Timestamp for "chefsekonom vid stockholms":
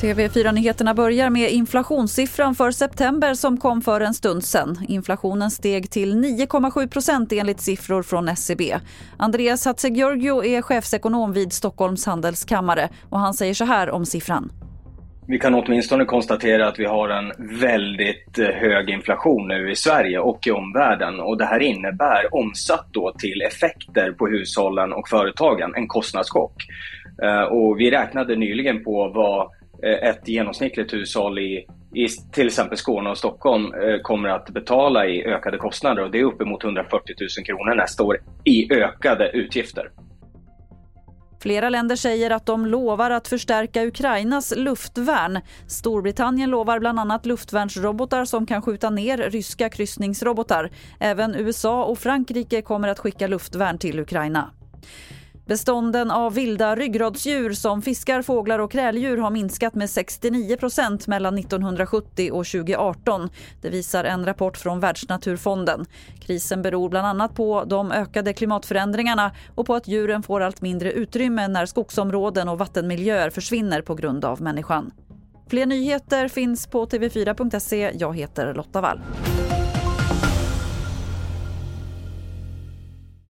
10.62-12.06